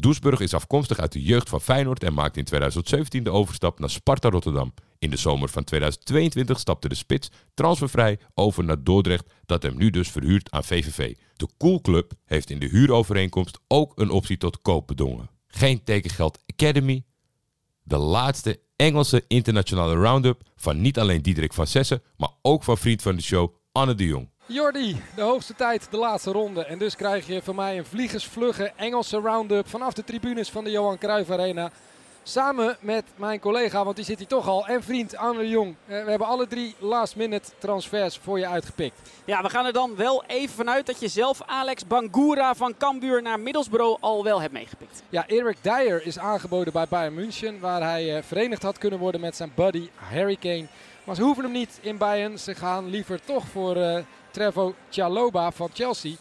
Doesburg 0.00 0.40
is 0.40 0.54
afkomstig 0.54 0.98
uit 0.98 1.12
de 1.12 1.22
jeugd 1.22 1.48
van 1.48 1.60
Feyenoord 1.60 2.04
en 2.04 2.14
maakte 2.14 2.38
in 2.38 2.44
2017 2.44 3.24
de 3.24 3.30
overstap 3.30 3.78
naar 3.78 3.90
Sparta 3.90 4.28
Rotterdam. 4.30 4.74
In 4.98 5.10
de 5.10 5.16
zomer 5.16 5.48
van 5.48 5.64
2022 5.64 6.58
stapte 6.58 6.88
de 6.88 6.94
spits 6.94 7.30
transfervrij 7.54 8.18
over 8.34 8.64
naar 8.64 8.82
Dordrecht, 8.82 9.32
dat 9.46 9.62
hem 9.62 9.76
nu 9.76 9.90
dus 9.90 10.10
verhuurt 10.10 10.50
aan 10.50 10.64
VVV. 10.64 11.14
De 11.36 11.48
Coolclub 11.58 12.12
heeft 12.24 12.50
in 12.50 12.58
de 12.58 12.66
huurovereenkomst 12.66 13.58
ook 13.68 13.92
een 13.94 14.10
optie 14.10 14.36
tot 14.36 14.62
koop 14.62 14.86
bedongen. 14.86 15.30
Geen 15.46 15.84
tekengeld 15.84 16.38
Academy. 16.46 17.04
De 17.82 17.96
laatste 17.96 18.60
Engelse 18.76 19.24
internationale 19.28 19.94
round-up 19.94 20.42
van 20.56 20.80
niet 20.80 20.98
alleen 20.98 21.22
Diederik 21.22 21.52
van 21.52 21.66
Sessen, 21.66 22.02
maar 22.16 22.30
ook 22.42 22.64
van 22.64 22.78
vriend 22.78 23.02
van 23.02 23.16
de 23.16 23.22
show 23.22 23.54
Anne 23.72 23.94
de 23.94 24.04
Jong. 24.04 24.30
Jordi, 24.50 25.02
de 25.14 25.22
hoogste 25.22 25.54
tijd, 25.54 25.86
de 25.90 25.96
laatste 25.96 26.30
ronde. 26.30 26.64
En 26.64 26.78
dus 26.78 26.96
krijg 26.96 27.26
je 27.26 27.42
van 27.42 27.54
mij 27.54 27.78
een 27.78 27.84
vliegersvlugge 27.84 28.72
Engelse 28.76 29.20
round-up 29.20 29.68
vanaf 29.68 29.92
de 29.92 30.04
tribunes 30.04 30.50
van 30.50 30.64
de 30.64 30.70
Johan 30.70 30.98
Cruijff 30.98 31.30
Arena. 31.30 31.70
Samen 32.22 32.76
met 32.80 33.04
mijn 33.16 33.40
collega, 33.40 33.84
want 33.84 33.96
die 33.96 34.04
zit 34.04 34.18
hier 34.18 34.26
toch 34.26 34.48
al, 34.48 34.66
en 34.66 34.82
vriend 34.82 35.16
Anne 35.16 35.48
Jong. 35.48 35.74
Eh, 35.86 36.04
we 36.04 36.10
hebben 36.10 36.28
alle 36.28 36.46
drie 36.46 36.74
last-minute 36.78 37.50
transfers 37.58 38.16
voor 38.16 38.38
je 38.38 38.46
uitgepikt. 38.46 39.00
Ja, 39.24 39.42
we 39.42 39.50
gaan 39.50 39.66
er 39.66 39.72
dan 39.72 39.96
wel 39.96 40.24
even 40.26 40.54
vanuit 40.54 40.86
dat 40.86 41.00
je 41.00 41.08
zelf 41.08 41.42
Alex 41.46 41.86
Bangura 41.86 42.54
van 42.54 42.76
Cambuur 42.76 43.22
naar 43.22 43.40
Middlesbrough 43.40 44.02
al 44.02 44.24
wel 44.24 44.40
hebt 44.40 44.52
meegepikt. 44.52 45.02
Ja, 45.08 45.28
Eric 45.28 45.56
Dyer 45.62 46.06
is 46.06 46.18
aangeboden 46.18 46.72
bij 46.72 46.86
Bayern 46.88 47.14
München, 47.14 47.60
waar 47.60 47.82
hij 47.82 48.16
eh, 48.16 48.22
verenigd 48.22 48.62
had 48.62 48.78
kunnen 48.78 48.98
worden 48.98 49.20
met 49.20 49.36
zijn 49.36 49.52
buddy 49.54 49.88
Harry 49.94 50.36
Kane. 50.36 50.66
Maar 51.04 51.14
ze 51.16 51.22
hoeven 51.22 51.44
hem 51.44 51.52
niet 51.52 51.78
in 51.80 51.96
Bayern. 51.96 52.38
Ze 52.38 52.54
gaan 52.54 52.90
liever 52.90 53.20
toch 53.24 53.44
voor 53.48 53.76
eh 53.76 53.98
Trevo 54.30 54.74
Chalobah 54.90 55.52
van 55.52 55.70
Chelsea. 55.72 56.14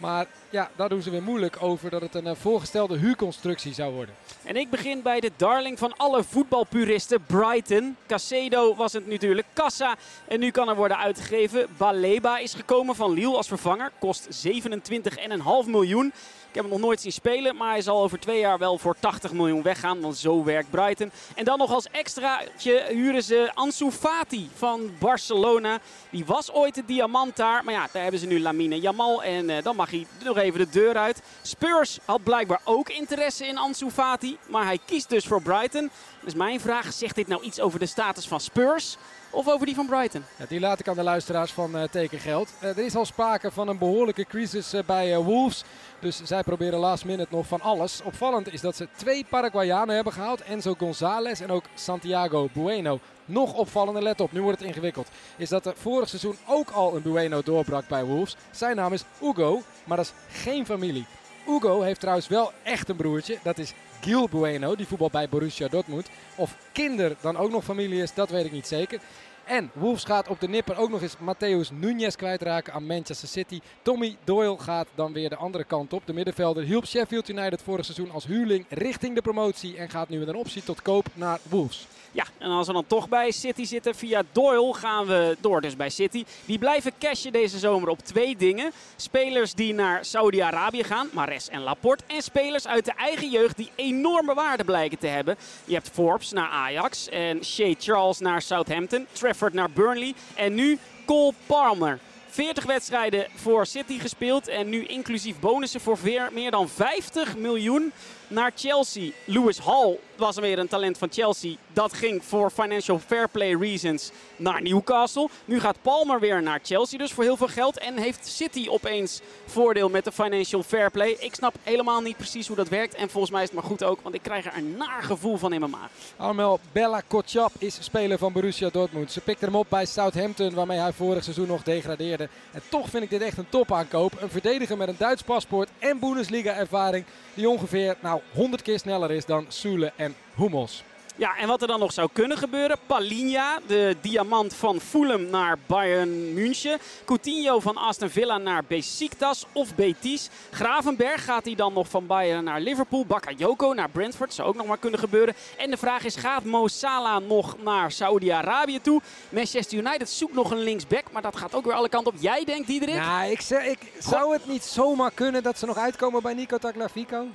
Maar 0.00 0.26
ja, 0.50 0.70
daar 0.76 0.88
doen 0.88 1.02
ze 1.02 1.10
weer 1.10 1.22
moeilijk 1.22 1.56
over 1.60 1.90
dat 1.90 2.00
het 2.00 2.14
een 2.14 2.26
eh, 2.26 2.36
voorgestelde 2.36 2.98
huurconstructie 2.98 3.74
zou 3.74 3.94
worden. 3.94 4.14
En 4.44 4.56
ik 4.56 4.70
begin 4.70 5.02
bij 5.02 5.20
de 5.20 5.30
darling 5.36 5.78
van 5.78 5.96
alle 5.96 6.24
voetbalpuristen, 6.24 7.24
Brighton. 7.26 7.96
Casedo 8.06 8.74
was 8.74 8.92
het 8.92 9.06
natuurlijk, 9.06 9.46
Kassa. 9.52 9.96
En 10.28 10.40
nu 10.40 10.50
kan 10.50 10.68
er 10.68 10.76
worden 10.76 10.98
uitgegeven. 10.98 11.66
Baleba 11.76 12.38
is 12.38 12.54
gekomen 12.54 12.94
van 12.94 13.12
Lille 13.12 13.36
als 13.36 13.48
vervanger. 13.48 13.90
Kost 13.98 14.46
27,5 14.48 15.66
miljoen. 15.66 16.12
Ik 16.50 16.56
heb 16.56 16.64
hem 16.64 16.74
nog 16.74 16.82
nooit 16.82 17.00
zien 17.00 17.12
spelen, 17.12 17.56
maar 17.56 17.70
hij 17.70 17.82
zal 17.82 18.02
over 18.02 18.20
twee 18.20 18.38
jaar 18.38 18.58
wel 18.58 18.78
voor 18.78 18.96
80 19.00 19.32
miljoen 19.32 19.62
weggaan. 19.62 20.00
Want 20.00 20.16
zo 20.16 20.44
werkt 20.44 20.70
Brighton. 20.70 21.12
En 21.34 21.44
dan 21.44 21.58
nog 21.58 21.72
als 21.72 21.86
extraatje 21.90 22.84
huren 22.88 23.22
ze 23.22 23.50
Ansu 23.54 23.90
Fati 23.90 24.50
van 24.54 24.90
Barcelona. 24.98 25.78
Die 26.10 26.24
was 26.24 26.52
ooit 26.52 26.74
de 26.74 26.84
diamant 26.84 27.36
daar. 27.36 27.64
Maar 27.64 27.74
ja, 27.74 27.88
daar 27.92 28.02
hebben 28.02 28.20
ze 28.20 28.26
nu 28.26 28.40
Lamine 28.40 28.80
Jamal. 28.80 29.22
En 29.22 29.50
eh, 29.50 29.62
dan 29.62 29.76
mag 29.76 29.90
hij 29.90 30.06
nog 30.24 30.36
even 30.36 30.58
de 30.58 30.68
deur 30.68 30.96
uit. 30.96 31.22
Spurs 31.42 31.98
had 32.04 32.22
blijkbaar 32.22 32.60
ook 32.64 32.88
interesse 32.88 33.46
in 33.46 33.58
Ansu 33.58 33.90
Fati. 33.90 34.38
Maar 34.48 34.64
hij 34.64 34.78
kiest 34.86 35.08
dus 35.08 35.26
voor 35.26 35.42
Brighton. 35.42 35.90
Dus 36.20 36.34
mijn 36.34 36.60
vraag, 36.60 36.92
zegt 36.92 37.14
dit 37.14 37.28
nou 37.28 37.42
iets 37.42 37.60
over 37.60 37.78
de 37.78 37.86
status 37.86 38.28
van 38.28 38.40
Spurs? 38.40 38.96
of 39.30 39.48
over 39.48 39.66
die 39.66 39.74
van 39.74 39.86
Brighton? 39.86 40.24
Ja, 40.36 40.44
die 40.48 40.60
laat 40.60 40.80
ik 40.80 40.88
aan 40.88 40.94
de 40.94 41.02
luisteraars 41.02 41.52
van 41.52 41.76
uh, 41.76 41.82
Tekengeld. 41.82 42.52
Uh, 42.62 42.68
er 42.68 42.84
is 42.84 42.96
al 42.96 43.04
sprake 43.04 43.50
van 43.50 43.68
een 43.68 43.78
behoorlijke 43.78 44.24
crisis 44.24 44.74
uh, 44.74 44.82
bij 44.86 45.18
Wolves. 45.18 45.64
Dus 45.98 46.20
zij 46.24 46.42
proberen 46.42 46.78
last 46.78 47.04
minute 47.04 47.34
nog 47.34 47.46
van 47.46 47.60
alles. 47.60 48.00
Opvallend 48.04 48.52
is 48.52 48.60
dat 48.60 48.76
ze 48.76 48.88
twee 48.96 49.26
Paraguayanen 49.28 49.94
hebben 49.94 50.12
gehaald. 50.12 50.42
Enzo 50.42 50.74
González 50.78 51.40
en 51.40 51.50
ook 51.50 51.64
Santiago 51.74 52.48
Bueno. 52.52 52.98
Nog 53.24 53.54
opvallender, 53.54 54.02
let 54.02 54.20
op, 54.20 54.32
nu 54.32 54.42
wordt 54.42 54.58
het 54.58 54.68
ingewikkeld. 54.68 55.08
Is 55.36 55.48
dat 55.48 55.66
er 55.66 55.74
vorig 55.76 56.08
seizoen 56.08 56.36
ook 56.46 56.70
al 56.70 56.96
een 56.96 57.02
Bueno 57.02 57.42
doorbrak 57.42 57.88
bij 57.88 58.04
Wolves. 58.04 58.36
Zijn 58.50 58.76
naam 58.76 58.92
is 58.92 59.04
Hugo, 59.20 59.62
maar 59.84 59.96
dat 59.96 60.06
is 60.06 60.40
geen 60.42 60.66
familie. 60.66 61.06
Hugo 61.46 61.80
heeft 61.80 62.00
trouwens 62.00 62.28
wel 62.28 62.52
echt 62.62 62.88
een 62.88 62.96
broertje. 62.96 63.38
Dat 63.42 63.58
is 63.58 63.74
Gil 64.00 64.28
Bueno, 64.28 64.76
die 64.76 64.86
voetbal 64.86 65.10
bij 65.10 65.28
Borussia 65.28 65.68
Dortmund. 65.68 66.08
Of 66.34 66.56
Kinder 66.72 67.16
dan 67.20 67.36
ook 67.36 67.50
nog 67.50 67.64
familie 67.64 68.02
is, 68.02 68.14
dat 68.14 68.30
weet 68.30 68.44
ik 68.44 68.52
niet 68.52 68.66
zeker. 68.66 69.00
En 69.44 69.70
Wolves 69.72 70.04
gaat 70.04 70.28
op 70.28 70.40
de 70.40 70.48
nipper 70.48 70.78
ook 70.78 70.90
nog 70.90 71.02
eens 71.02 71.16
Matthäus 71.16 71.72
Nunez 71.72 72.14
kwijtraken 72.14 72.72
aan 72.72 72.86
Manchester 72.86 73.28
City. 73.28 73.60
Tommy 73.82 74.16
Doyle 74.24 74.58
gaat 74.58 74.88
dan 74.94 75.12
weer 75.12 75.28
de 75.28 75.36
andere 75.36 75.64
kant 75.64 75.92
op. 75.92 76.06
De 76.06 76.12
middenvelder 76.12 76.64
hielp 76.64 76.86
Sheffield 76.86 77.28
United 77.28 77.62
vorig 77.62 77.84
seizoen 77.84 78.10
als 78.10 78.26
huurling 78.26 78.66
richting 78.68 79.14
de 79.14 79.22
promotie. 79.22 79.76
En 79.76 79.90
gaat 79.90 80.08
nu 80.08 80.18
met 80.18 80.28
een 80.28 80.34
optie 80.34 80.62
tot 80.62 80.82
koop 80.82 81.06
naar 81.14 81.38
Wolves. 81.48 81.86
Ja, 82.12 82.24
en 82.38 82.50
als 82.50 82.66
we 82.66 82.72
dan 82.72 82.86
toch 82.86 83.08
bij 83.08 83.30
City 83.30 83.64
zitten, 83.64 83.94
via 83.94 84.22
Doyle 84.32 84.74
gaan 84.74 85.06
we 85.06 85.36
door 85.40 85.60
dus 85.60 85.76
bij 85.76 85.90
City. 85.90 86.24
Die 86.44 86.58
blijven 86.58 86.92
cashen 86.98 87.32
deze 87.32 87.58
zomer 87.58 87.88
op 87.88 87.98
twee 87.98 88.36
dingen. 88.36 88.72
Spelers 88.96 89.54
die 89.54 89.74
naar 89.74 90.04
Saudi-Arabië 90.04 90.84
gaan, 90.84 91.08
Mares 91.12 91.48
en 91.48 91.60
Laporte. 91.62 92.04
En 92.06 92.22
spelers 92.22 92.66
uit 92.66 92.84
de 92.84 92.92
eigen 92.92 93.30
jeugd 93.30 93.56
die 93.56 93.70
enorme 93.74 94.34
waarde 94.34 94.64
blijken 94.64 94.98
te 94.98 95.06
hebben. 95.06 95.36
Je 95.64 95.74
hebt 95.74 95.90
Forbes 95.92 96.32
naar 96.32 96.48
Ajax 96.48 97.08
en 97.08 97.44
Shea 97.44 97.74
Charles 97.78 98.18
naar 98.18 98.42
Southampton. 98.42 99.06
Trafford 99.12 99.52
naar 99.52 99.70
Burnley 99.70 100.14
en 100.34 100.54
nu 100.54 100.78
Cole 101.06 101.34
Palmer. 101.46 101.98
40 102.28 102.64
wedstrijden 102.64 103.26
voor 103.34 103.66
City 103.66 103.98
gespeeld 103.98 104.48
en 104.48 104.68
nu 104.68 104.84
inclusief 104.84 105.40
bonussen 105.40 105.80
voor 105.80 105.98
meer 106.32 106.50
dan 106.50 106.68
50 106.68 107.36
miljoen 107.36 107.92
naar 108.30 108.52
Chelsea. 108.54 109.10
Lewis 109.24 109.58
Hall 109.58 109.98
was 110.16 110.36
weer 110.36 110.58
een 110.58 110.68
talent 110.68 110.98
van 110.98 111.08
Chelsea. 111.12 111.54
Dat 111.72 111.92
ging 111.92 112.24
voor 112.24 112.50
financial 112.50 112.98
fair 112.98 113.28
play 113.28 113.54
reasons 113.54 114.10
naar 114.36 114.62
Newcastle. 114.62 115.28
Nu 115.44 115.60
gaat 115.60 115.82
Palmer 115.82 116.20
weer 116.20 116.42
naar 116.42 116.60
Chelsea, 116.62 116.98
dus 116.98 117.12
voor 117.12 117.24
heel 117.24 117.36
veel 117.36 117.48
geld. 117.48 117.78
En 117.78 117.96
heeft 117.96 118.26
City 118.26 118.68
opeens 118.68 119.20
voordeel 119.46 119.88
met 119.88 120.04
de 120.04 120.12
financial 120.12 120.62
fair 120.62 120.90
play. 120.90 121.16
Ik 121.18 121.34
snap 121.34 121.54
helemaal 121.62 122.00
niet 122.00 122.16
precies 122.16 122.46
hoe 122.46 122.56
dat 122.56 122.68
werkt. 122.68 122.94
En 122.94 123.10
volgens 123.10 123.32
mij 123.32 123.42
is 123.42 123.48
het 123.48 123.58
maar 123.58 123.68
goed 123.68 123.84
ook, 123.84 124.00
want 124.02 124.14
ik 124.14 124.22
krijg 124.22 124.46
er 124.46 124.56
een 124.56 124.76
naar 124.76 125.02
gevoel 125.02 125.36
van 125.36 125.52
in 125.52 125.60
mijn 125.60 125.72
maag. 125.72 125.90
Armel 126.16 126.60
Bella 126.72 127.02
Kotschap 127.06 127.52
is 127.58 127.78
speler 127.80 128.18
van 128.18 128.32
Borussia 128.32 128.68
Dortmund. 128.72 129.12
Ze 129.12 129.20
pikte 129.20 129.44
hem 129.44 129.54
op 129.54 129.66
bij 129.68 129.86
Southampton, 129.86 130.54
waarmee 130.54 130.78
hij 130.78 130.92
vorig 130.92 131.22
seizoen 131.22 131.46
nog 131.46 131.62
degradeerde. 131.62 132.28
En 132.52 132.62
toch 132.68 132.88
vind 132.88 133.02
ik 133.02 133.10
dit 133.10 133.22
echt 133.22 133.38
een 133.38 133.48
topaankoop. 133.48 134.12
Een 134.20 134.30
verdediger 134.30 134.76
met 134.76 134.88
een 134.88 134.94
Duits 134.98 135.22
paspoort 135.22 135.68
en 135.78 135.98
Bundesliga-ervaring. 135.98 137.04
Die 137.34 137.48
ongeveer 137.48 137.96
nou, 138.00 138.19
100 138.32 138.62
keer 138.62 138.78
sneller 138.78 139.10
is 139.10 139.24
dan 139.24 139.44
Sule 139.48 139.92
en 139.96 140.14
Hummels. 140.34 140.82
Ja, 141.20 141.36
en 141.36 141.48
wat 141.48 141.62
er 141.62 141.68
dan 141.68 141.80
nog 141.80 141.92
zou 141.92 142.08
kunnen 142.12 142.38
gebeuren. 142.38 142.76
Palinha, 142.86 143.60
de 143.66 143.96
diamant 144.00 144.54
van 144.54 144.80
Fulham 144.80 145.30
naar 145.30 145.58
Bayern 145.66 146.34
München. 146.34 146.78
Coutinho 147.04 147.60
van 147.60 147.76
Aston 147.76 148.08
Villa 148.08 148.38
naar 148.38 148.64
Besiktas 148.66 149.46
of 149.52 149.74
Betis. 149.74 150.28
Gravenberg 150.50 151.24
gaat 151.24 151.44
hij 151.44 151.54
dan 151.54 151.72
nog 151.72 151.88
van 151.88 152.06
Bayern 152.06 152.44
naar 152.44 152.60
Liverpool. 152.60 153.06
Bakayoko 153.06 153.72
naar 153.72 153.88
Brentford, 153.90 154.34
zou 154.34 154.48
ook 154.48 154.54
nog 154.54 154.66
maar 154.66 154.78
kunnen 154.78 155.00
gebeuren. 155.00 155.34
En 155.56 155.70
de 155.70 155.76
vraag 155.76 156.04
is, 156.04 156.16
gaat 156.16 156.44
Mo 156.44 156.68
Salah 156.68 157.22
nog 157.28 157.56
naar 157.62 157.92
Saudi-Arabië 157.92 158.80
toe? 158.80 159.00
Manchester 159.28 159.78
United 159.78 160.10
zoekt 160.10 160.34
nog 160.34 160.50
een 160.50 160.62
linksback, 160.62 161.04
maar 161.12 161.22
dat 161.22 161.36
gaat 161.36 161.54
ook 161.54 161.64
weer 161.64 161.74
alle 161.74 161.88
kanten 161.88 162.12
op. 162.12 162.20
Jij 162.20 162.44
denkt, 162.44 162.66
Diederik? 162.66 162.94
Ja, 162.94 163.22
ik, 163.22 163.40
zeg, 163.40 163.64
ik 163.64 163.92
zou 163.98 164.32
het 164.32 164.46
niet 164.46 164.64
zomaar 164.64 165.10
kunnen 165.14 165.42
dat 165.42 165.58
ze 165.58 165.66
nog 165.66 165.76
uitkomen 165.76 166.22
bij 166.22 166.34
Nico 166.34 166.58
Tagliafico? 166.58 167.26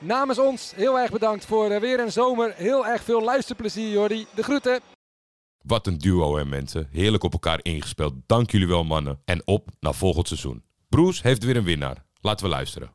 Namens 0.00 0.38
ons 0.38 0.72
heel 0.76 0.98
erg 0.98 1.10
bedankt 1.10 1.44
voor 1.44 1.70
eh, 1.70 1.80
weer 1.80 2.00
een 2.00 2.12
zomer. 2.12 2.52
Heel 2.56 2.86
erg 2.86 3.02
veel 3.02 3.22
luisterplezier, 3.22 3.90
Jordi. 3.90 4.26
De 4.34 4.42
groeten. 4.42 4.80
Wat 5.62 5.86
een 5.86 5.98
duo 5.98 6.36
hè 6.36 6.44
mensen. 6.44 6.88
Heerlijk 6.90 7.22
op 7.22 7.32
elkaar 7.32 7.60
ingespeeld. 7.62 8.14
Dank 8.26 8.50
jullie 8.50 8.68
wel 8.68 8.84
mannen. 8.84 9.20
En 9.24 9.42
op 9.44 9.68
naar 9.80 9.94
volgend 9.94 10.28
seizoen. 10.28 10.62
Broes 10.88 11.22
heeft 11.22 11.44
weer 11.44 11.56
een 11.56 11.64
winnaar. 11.64 12.04
Laten 12.20 12.44
we 12.46 12.50
luisteren. 12.52 12.90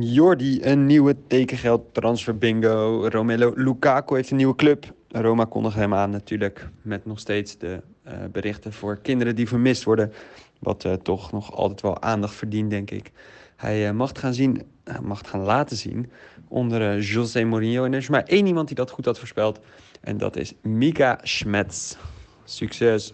Jordi, 0.00 0.62
een 0.62 0.86
nieuwe 0.86 1.16
tekengeld 1.26 1.94
transfer 1.94 2.38
bingo. 2.38 3.06
Romelo 3.08 3.52
Lukaku 3.54 4.14
heeft 4.14 4.30
een 4.30 4.36
nieuwe 4.36 4.54
club. 4.54 4.94
Roma 5.08 5.44
kondigt 5.44 5.76
hem 5.76 5.94
aan 5.94 6.10
natuurlijk. 6.10 6.68
Met 6.82 7.06
nog 7.06 7.18
steeds 7.18 7.58
de 7.58 7.82
uh, 8.06 8.12
berichten 8.32 8.72
voor 8.72 8.98
kinderen 9.02 9.36
die 9.36 9.48
vermist 9.48 9.84
worden. 9.84 10.12
Wat 10.58 10.84
uh, 10.84 10.92
toch 10.92 11.32
nog 11.32 11.54
altijd 11.54 11.80
wel 11.80 12.02
aandacht 12.02 12.34
verdient, 12.34 12.70
denk 12.70 12.90
ik. 12.90 13.10
Hij 13.56 13.88
uh, 13.88 13.90
mag 13.90 14.10
gaan 14.14 14.34
zien, 14.34 14.62
mag 15.02 15.20
gaan 15.24 15.40
laten 15.40 15.76
zien 15.76 16.10
onder 16.48 16.96
uh, 16.96 17.08
José 17.10 17.44
Mourinho. 17.44 17.84
En 17.84 17.92
er 17.92 17.98
is 17.98 18.08
maar 18.08 18.24
één 18.24 18.46
iemand 18.46 18.66
die 18.66 18.76
dat 18.76 18.90
goed 18.90 19.04
had 19.04 19.18
voorspeld. 19.18 19.60
En 20.00 20.18
dat 20.18 20.36
is 20.36 20.52
Mika 20.62 21.18
Schmetz. 21.22 21.96
Succes. 22.44 23.12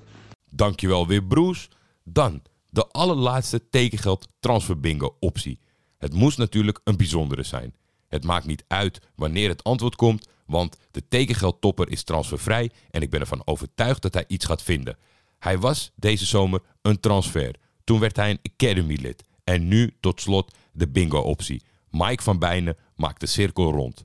Dankjewel 0.51 1.07
weer, 1.07 1.25
Broes. 1.25 1.69
Dan 2.05 2.43
de 2.71 2.87
allerlaatste 2.87 3.69
tekengeld 3.69 4.29
transfer 4.41 4.81
bingo 4.81 5.17
optie. 5.21 5.61
Het 5.99 6.13
moest 6.13 6.39
natuurlijk 6.39 6.81
een 6.85 6.97
bijzondere 6.97 7.43
zijn. 7.43 7.75
Het 8.09 8.25
maakt 8.25 8.47
niet 8.47 8.65
uit 8.69 9.01
wanneer 9.15 9.49
het 9.49 9.65
antwoord 9.65 9.97
komt, 9.97 10.29
want 10.47 10.77
de 10.91 11.09
tekengeldtopper 11.09 11.91
is 11.91 12.03
transfervrij 12.03 12.71
en 12.91 13.03
ik 13.03 13.11
ben 13.11 13.21
ervan 13.21 13.43
overtuigd 13.45 14.03
dat 14.03 14.15
hij 14.15 14.25
iets 14.27 14.45
gaat 14.45 14.63
vinden. 14.63 14.97
Hij 15.39 15.59
was 15.59 15.93
deze 15.95 16.25
zomer 16.25 16.61
een 16.83 17.01
transfer. 17.01 17.55
Toen 17.85 18.01
werd 18.01 18.17
hij 18.17 18.31
een 18.31 18.53
Academy 18.53 18.99
lid. 19.01 19.25
En 19.45 19.69
nu 19.69 19.97
tot 20.01 20.21
slot 20.21 20.55
de 20.77 20.89
bingo-optie. 20.89 21.63
Mike 21.91 22.23
van 22.23 22.39
Bijnen 22.39 22.77
maakt 22.97 23.21
de 23.21 23.27
cirkel 23.27 23.71
rond. 23.73 24.05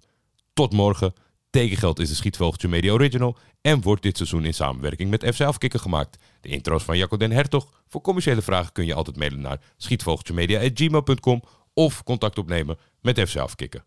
Tot 0.54 0.74
morgen. 0.74 1.14
Tekengeld 1.50 2.00
is 2.00 2.10
de 2.10 2.16
Schietvogeltje 2.16 2.68
Media 2.68 2.92
Original 2.92 3.38
en 3.62 3.82
wordt 3.82 4.02
dit 4.02 4.18
seizoen 4.18 4.46
in 4.46 4.54
samenwerking 4.54 5.10
met 5.10 5.36
FC 5.36 5.42
Afkikken 5.42 5.80
gemaakt. 5.80 6.18
De 6.42 6.50
intro's 6.50 6.84
van 6.84 6.98
Jacco 6.98 7.18
den 7.18 7.32
Hertog. 7.32 7.84
Voor 7.88 8.02
commerciële 8.02 8.42
vragen 8.42 8.72
kun 8.72 8.86
je 8.86 8.94
altijd 8.94 9.18
mailen 9.18 9.42
naar 9.42 9.62
schietvogeltjemedia.gmail.com 9.78 11.44
of 11.74 12.04
contact 12.04 12.38
opnemen 12.38 12.78
met 13.02 13.20
FC 13.30 13.36
Afkikken. 13.36 13.84